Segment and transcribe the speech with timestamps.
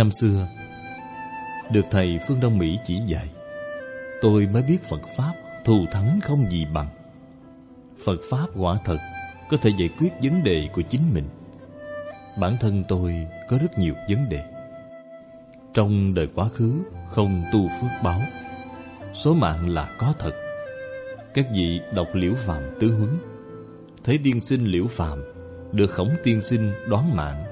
[0.00, 0.46] Năm xưa,
[1.70, 3.28] Được thầy Phương Đông Mỹ chỉ dạy,
[4.22, 5.32] Tôi mới biết Phật Pháp
[5.64, 6.88] thù thắng không gì bằng.
[8.04, 8.96] Phật Pháp quả thật
[9.50, 11.28] Có thể giải quyết vấn đề của chính mình.
[12.38, 13.14] Bản thân tôi
[13.50, 14.42] có rất nhiều vấn đề.
[15.74, 16.72] Trong đời quá khứ
[17.10, 18.20] không tu phước báo,
[19.14, 20.32] Số mạng là có thật.
[21.34, 23.10] Các vị đọc liễu phàm tứ huấn,
[24.04, 25.18] Thấy tiên sinh liễu phàm
[25.72, 27.44] Được khổng tiên sinh đoán mạng,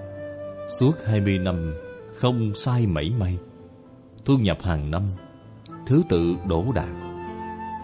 [0.79, 1.75] Suốt hai mươi năm
[2.19, 3.39] không sai mảy may.
[4.25, 5.03] Thu nhập hàng năm,
[5.87, 6.89] Thứ tự đổ đạt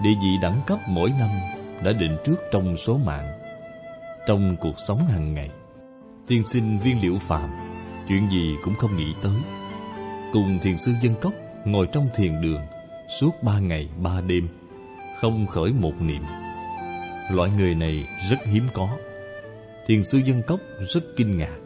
[0.05, 1.29] Địa vị đẳng cấp mỗi năm
[1.85, 3.25] Đã định trước trong số mạng.
[4.27, 5.51] Trong cuộc sống hàng ngày,
[6.27, 7.51] Tiên sinh viên liễu phàm,
[8.09, 9.37] Chuyện gì cũng không nghĩ tới.
[10.33, 11.33] Cùng thiền sư dân cốc
[11.65, 12.61] Ngồi trong thiền đường
[13.21, 14.49] Suốt ba ngày ba đêm,
[15.21, 16.23] Không khởi một niệm.
[17.31, 18.89] Loại người này rất hiếm có.
[19.87, 20.61] Thiền sư dân cốc
[20.95, 21.59] rất kinh ngạc.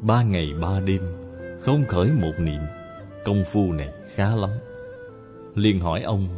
[0.00, 1.25] Ba ngày ba đêm
[1.66, 2.60] không khởi một niệm.
[3.24, 4.50] Công phu này khá lắm.
[5.54, 6.28] Liền hỏi ông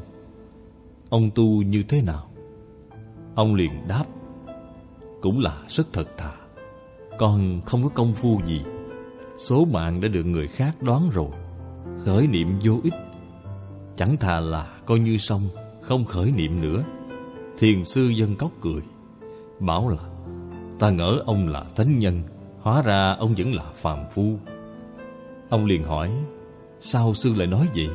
[1.08, 2.30] Ông tu như thế nào?
[3.34, 4.04] Ông liền đáp,
[5.22, 6.32] Cũng là rất thật thà.
[7.18, 8.62] Con không có công phu gì.
[9.38, 11.30] Số mạng đã được người khác đoán rồi.
[12.04, 12.94] Khởi niệm vô ích.
[13.96, 15.48] Chẳng thà là coi như xong,
[15.82, 16.84] Không khởi niệm nữa.
[17.58, 18.82] Thiền sư dân cốc cười,
[19.60, 20.02] Bảo là,
[20.78, 22.22] Ta ngỡ ông là thánh nhân,
[22.60, 24.38] Hóa ra ông vẫn là phàm phu.
[25.50, 26.10] Ông liền hỏi,
[26.80, 27.88] Sao sư lại nói vậy?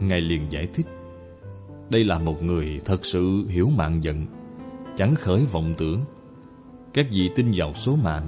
[0.00, 0.86] Ngài liền giải thích,
[1.90, 4.26] Đây là một người thật sự hiểu mạng giận,
[4.96, 6.04] Chẳng khởi vọng tưởng.
[6.94, 8.26] Các vị tin vào số mạng,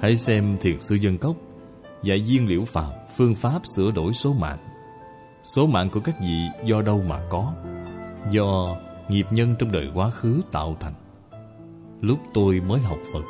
[0.00, 1.36] Hãy xem thiền sư dân cốc
[2.02, 4.58] Dạy viên liễu phàm Phương pháp sửa đổi số mạng.
[5.42, 7.52] Số mạng của các vị do đâu mà có?
[8.30, 8.76] Do
[9.08, 10.94] nghiệp nhân trong đời quá khứ tạo thành.
[12.00, 13.24] Lúc tôi mới học Phật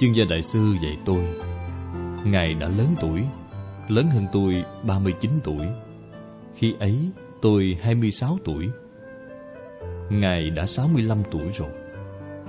[0.00, 1.24] Chương gia đại sư dạy tôi,
[2.24, 3.22] Ngài đã lớn tuổi
[3.88, 5.66] Lớn hơn tôi 39 tuổi.
[6.54, 7.10] Khi ấy,
[7.42, 8.68] tôi 26 tuổi.
[10.10, 11.70] Ngài đã 65 tuổi rồi.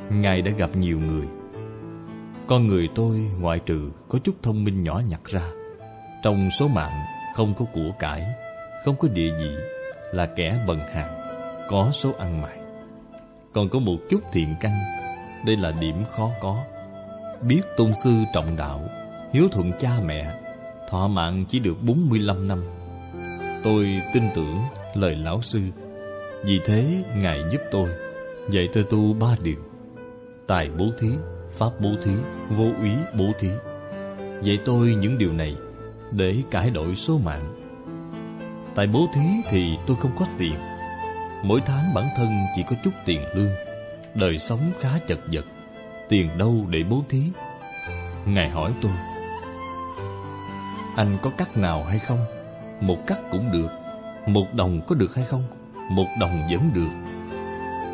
[0.10, 1.26] Ngài đã gặp nhiều người.
[2.48, 5.42] Con người tôi ngoại trừ có chút thông minh nhỏ nhặt ra.
[6.24, 7.06] Trong số mạng,
[7.36, 8.24] không có của cải,
[8.86, 9.56] Không có địa vị,
[10.14, 11.08] Là kẻ bần hàn
[11.70, 12.58] Có số ăn mày.
[13.54, 14.72] Còn có một chút thiện căn,
[15.46, 16.58] Đây là điểm khó có.
[17.42, 18.82] Biết tôn sư trọng đạo,
[19.34, 20.47] Hiếu thuận cha mẹ
[20.90, 22.64] Thọ mạng chỉ được 45 năm.
[23.64, 24.58] Tôi tin tưởng
[24.94, 25.62] lời lão sư.
[26.44, 27.90] Vì thế Ngài giúp tôi
[28.50, 29.58] Dạy tôi tu ba điều.
[30.48, 31.08] Tài bố thí,
[31.52, 32.12] pháp bố thí,
[32.50, 33.50] vô úy bố thí.
[34.44, 35.56] Dạy tôi những điều này
[36.12, 37.54] Để cải đổi số mạng.
[38.76, 40.56] Tài bố thí thì tôi không có tiền.
[41.44, 43.52] Mỗi tháng bản thân chỉ có chút tiền lương.
[44.16, 45.46] Đời sống khá chật vật.
[46.10, 47.22] Tiền đâu để bố thí?
[48.26, 48.92] Ngài hỏi tôi.
[50.98, 52.20] Anh có cắt nào hay không?
[52.82, 53.68] Một cắt cũng được,
[54.28, 55.44] Một đồng có được hay không?
[55.90, 56.90] Một đồng vẫn được.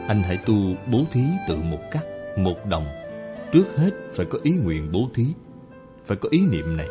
[0.07, 0.55] Anh hãy tu
[0.91, 2.03] bố thí tự một cắt,
[2.37, 2.85] Một đồng.
[3.51, 5.25] Trước hết phải có ý nguyện bố thí,
[6.05, 6.87] Phải có ý niệm này.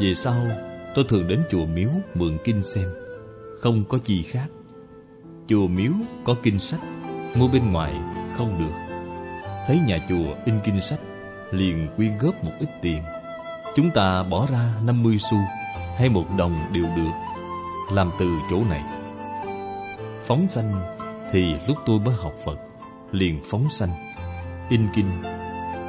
[0.00, 0.46] Về sau,
[0.94, 2.88] tôi thường đến chùa miếu mượn kinh xem.
[3.60, 4.46] Không có gì khác.
[5.48, 5.92] Chùa miếu
[6.24, 6.80] có kinh sách,
[7.34, 7.92] Mua bên ngoài
[8.36, 8.96] không được.
[9.66, 11.00] Thấy nhà chùa in kinh sách,
[11.52, 13.02] Liền quyên góp một ít tiền.
[13.78, 15.36] Chúng ta bỏ ra 50 xu
[15.96, 17.10] Hay một đồng đều được
[17.92, 18.82] Làm từ chỗ này.
[20.22, 20.80] Phóng sanh
[21.32, 22.58] Thì lúc tôi mới học Phật
[23.12, 23.88] Liền phóng sanh.
[24.68, 25.06] In kinh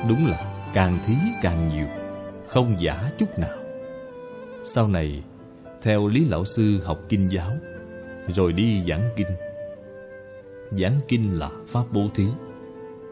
[0.10, 1.86] Đúng là càng thí càng nhiều
[2.48, 3.58] Không giả chút nào.
[4.64, 5.24] Sau này
[5.82, 7.52] Theo Lý Lão Sư học kinh giáo
[8.28, 9.28] Rồi đi giảng kinh.
[10.72, 12.26] Giảng kinh là pháp bố thí.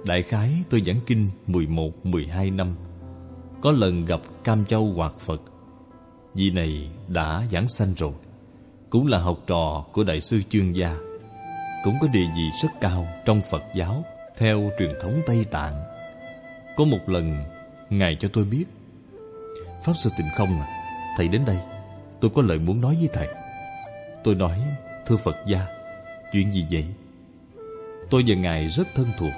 [0.05, 2.75] Đại khái tôi giảng kinh 11, 12 năm
[3.61, 5.41] có lần gặp Cam Châu Hoạt Phật.
[6.33, 8.13] Vị này đã giảng sanh rồi.
[8.89, 10.97] Cũng là học trò của Đại sư Chuyên Gia.
[11.83, 14.03] Cũng có địa vị rất cao trong Phật giáo,
[14.37, 15.83] Theo truyền thống Tây Tạng.
[16.77, 17.35] Có một lần,
[17.89, 18.65] Ngài cho tôi biết,
[19.83, 20.67] Pháp Sư Tịnh Không à
[21.17, 21.57] Thầy đến đây.
[22.19, 23.27] Tôi có lời muốn nói với thầy.
[24.23, 24.61] Tôi nói,
[25.05, 25.67] Thưa Phật gia,
[26.31, 26.85] Chuyện gì vậy?
[28.09, 29.31] Tôi và Ngài rất thân thuộc.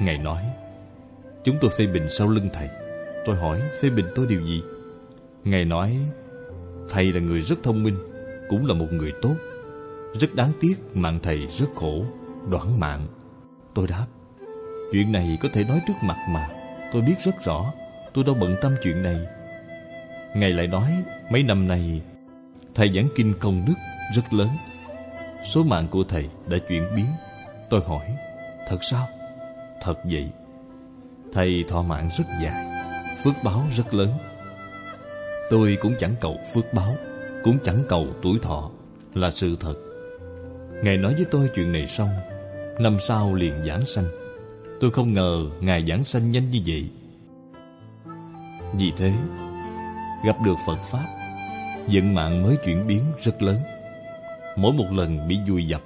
[0.00, 0.44] Ngài nói,
[1.44, 2.68] Chúng tôi phê bình sau lưng thầy.
[3.24, 4.62] Tôi hỏi, phê bình tôi điều gì?
[5.44, 5.96] Ngài nói,
[6.88, 7.96] Thầy là người rất thông minh,
[8.48, 9.34] Cũng là một người tốt.
[10.20, 12.04] Rất đáng tiếc, mạng thầy rất khổ,
[12.50, 13.06] Đoản mạng.
[13.74, 14.06] Tôi đáp,
[14.92, 16.48] Chuyện này có thể nói trước mặt mà,
[16.92, 17.72] Tôi biết rất rõ,
[18.14, 19.16] Tôi đâu bận tâm chuyện này.
[20.36, 21.02] Ngài lại nói,
[21.32, 22.02] Mấy năm nay,
[22.74, 23.74] Thầy giảng kinh công đức
[24.14, 24.48] rất lớn.
[25.54, 27.06] Số mạng của thầy đã chuyển biến.
[27.70, 28.16] Tôi hỏi,
[28.68, 29.06] Thật sao?
[29.82, 30.30] Thật vậy.
[31.32, 32.71] Thầy thọ mạng rất dài.
[33.24, 34.10] Phước báo rất lớn.
[35.50, 36.96] Tôi cũng chẳng cầu phước báo,
[37.44, 38.70] Cũng chẳng cầu tuổi thọ
[39.14, 39.74] Là sự thật.
[40.82, 42.10] Ngài nói với tôi chuyện này xong,
[42.80, 44.04] Năm sau liền giảng sanh.
[44.80, 46.88] Tôi không ngờ Ngài giảng sanh nhanh như vậy.
[48.78, 49.12] Vì thế,
[50.26, 51.06] Gặp được Phật Pháp
[51.86, 53.56] Vận mạng mới chuyển biến rất lớn.
[54.56, 55.82] Mỗi một lần bị vùi dập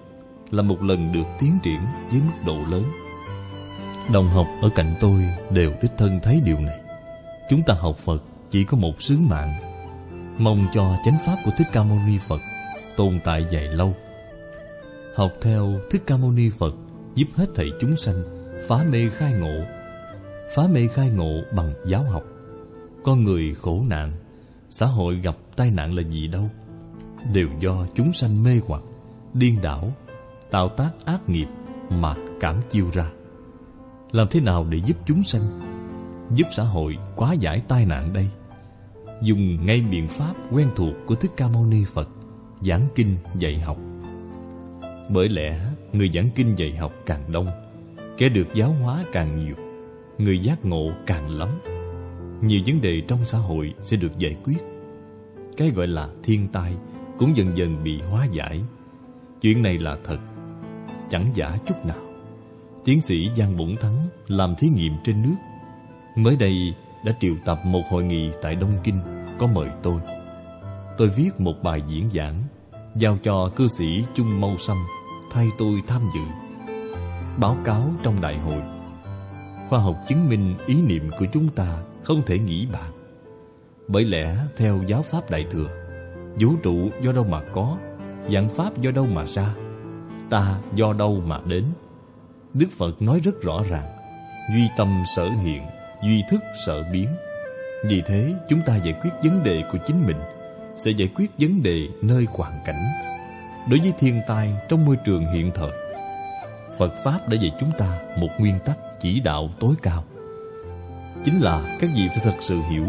[0.50, 1.80] Là một lần được tiến triển
[2.10, 2.84] với mức độ lớn.
[4.12, 6.85] Đồng học ở cạnh tôi đều đích thân thấy điều này.
[7.50, 9.52] Chúng ta học Phật, chỉ có một sứ mạng.
[10.38, 12.40] Mong cho chánh pháp của Thích Ca Mâu Ni Phật
[12.96, 13.94] tồn tại dài lâu.
[15.14, 16.74] Học theo Thích Ca Mâu Ni Phật
[17.14, 18.22] giúp hết thảy chúng sanh
[18.68, 19.64] phá mê khai ngộ.
[20.54, 22.22] Phá mê khai ngộ bằng giáo học.
[23.04, 24.12] Con người khổ nạn,
[24.68, 26.50] Xã hội gặp tai nạn là gì đâu.
[27.32, 28.82] Đều do chúng sanh mê hoặc,
[29.34, 29.92] Điên đảo,
[30.50, 31.48] Tạo tác ác nghiệp
[31.90, 33.10] Mà cảm chiêu ra.
[34.12, 35.75] Làm thế nào để giúp chúng sanh
[36.34, 38.28] Giúp xã hội quá giải tai nạn đây.
[39.22, 42.08] Dùng ngay biện pháp quen thuộc của Thích Ca Mâu Ni Phật,
[42.60, 43.78] Giảng kinh dạy học.
[45.08, 45.60] Bởi lẽ,
[45.92, 47.46] người giảng kinh dạy học càng đông,
[48.18, 49.54] Kẻ được giáo hóa càng nhiều,
[50.18, 51.48] Người giác ngộ càng lắm.
[52.42, 54.58] Nhiều vấn đề trong xã hội sẽ được giải quyết.
[55.56, 56.72] Cái gọi là thiên tai
[57.18, 58.60] Cũng dần dần bị hóa giải.
[59.40, 60.18] Chuyện này là thật,
[61.10, 61.98] Chẳng giả chút nào.
[62.84, 65.36] Tiến sĩ Giang Bổn Thắng Làm thí nghiệm trên nước.
[66.16, 66.74] Mới đây
[67.04, 69.00] đã triệu tập một hội nghị tại Đông Kinh,
[69.38, 70.00] Có mời tôi.
[70.98, 72.42] Tôi viết một bài diễn giảng,
[72.94, 74.76] Giao cho cư sĩ Chung Mâu Sâm,
[75.32, 76.20] Thay tôi tham dự.
[77.38, 78.62] Báo cáo trong đại hội.
[79.68, 82.92] Khoa học chứng minh ý niệm của chúng ta Không thể nghĩ bàn.
[83.88, 85.68] Bởi lẽ, theo giáo pháp Đại Thừa,
[86.40, 87.76] Vũ trụ do đâu mà có
[88.30, 89.54] Dạng pháp do đâu mà ra,
[90.30, 91.64] Ta do đâu mà đến.
[92.54, 93.96] Đức Phật nói rất rõ ràng,
[94.54, 95.62] Duy tâm sở hiện
[96.02, 97.08] Duy thức sợ biến.
[97.84, 100.16] Vì thế, chúng ta giải quyết vấn đề của chính mình,
[100.76, 102.84] Sẽ giải quyết vấn đề nơi hoàn cảnh.
[103.70, 105.70] Đối với thiên tai trong môi trường hiện thời,
[106.78, 110.04] Phật Pháp đã dạy chúng ta một nguyên tắc chỉ đạo tối cao.
[111.24, 112.86] Chính là các vị phải thật sự hiểu.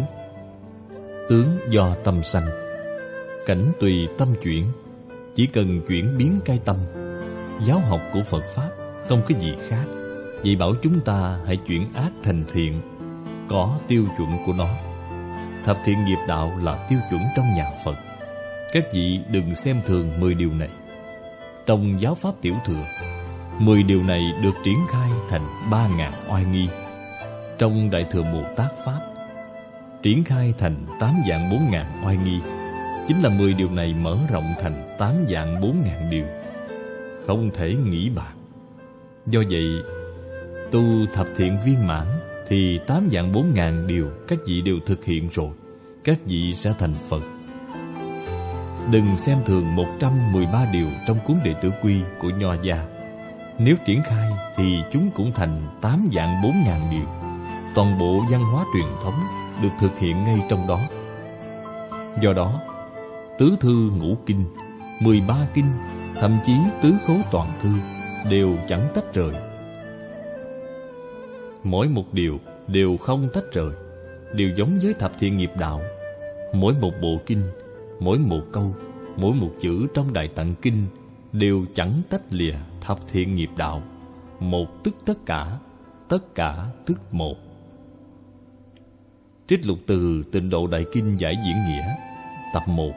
[1.29, 2.45] Tướng do tâm sanh,
[3.45, 4.71] Cảnh tùy tâm chuyển.
[5.35, 6.77] Chỉ cần chuyển biến cái tâm,
[7.65, 8.69] Giáo học của Phật Pháp
[9.07, 9.85] không có gì khác.
[10.43, 12.81] Vậy bảo chúng ta hãy chuyển ác thành thiện
[13.49, 14.69] có tiêu chuẩn của nó.
[15.65, 17.95] Thập thiện nghiệp đạo là tiêu chuẩn trong nhà Phật.
[18.73, 20.69] Các vị đừng xem thường 10 điều này.
[21.65, 22.85] Trong giáo pháp tiểu thừa,
[23.59, 25.41] Mười điều này được triển khai thành
[25.71, 26.67] ba ngàn oai nghi.
[27.57, 28.99] Trong Đại Thừa Bồ Tát Pháp,
[30.03, 32.39] Triển khai thành tám dạng bốn ngàn oai nghi.
[33.07, 36.25] Chính là mười điều này mở rộng thành tám dạng bốn ngàn điều.
[37.27, 38.33] Không thể nghĩ bạc
[39.25, 39.81] Do vậy,
[40.71, 40.81] Tu
[41.13, 42.07] thập thiện viên mãn
[42.47, 45.49] thì tám dạng bốn ngàn điều Các vị đều thực hiện rồi
[46.03, 47.21] Các vị sẽ thành Phật.
[48.91, 52.85] Đừng xem thường 113 điều trong cuốn đệ tử quy của Nho Gia.
[53.59, 57.07] Nếu triển khai thì chúng cũng thành tám dạng bốn ngàn điều.
[57.75, 59.19] Toàn bộ văn hóa truyền thống
[59.61, 60.79] được thực hiện ngay trong đó.
[62.21, 62.59] Do đó,
[63.39, 64.45] tứ thư ngũ kinh,
[65.01, 65.71] mười ba kinh,
[66.19, 67.69] thậm chí tứ khố toàn thư
[68.29, 69.33] đều chẳng tách rời.
[71.69, 73.71] Mỗi một điều đều không tách rời,
[74.33, 75.81] đều giống với thập thiện nghiệp đạo.
[76.53, 77.41] Mỗi một bộ kinh,
[77.99, 78.75] mỗi một câu,
[79.17, 80.85] mỗi một chữ trong Đại Tạng Kinh
[81.31, 83.83] đều chẳng tách lìa thập thiện nghiệp đạo.
[84.39, 85.57] Một tức tất cả
[86.09, 87.35] tất cả tức một.
[89.47, 91.95] Trích lục từ tịnh độ đại kinh giải diễn nghĩa
[92.53, 92.91] tập một.